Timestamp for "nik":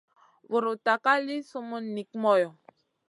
1.95-2.09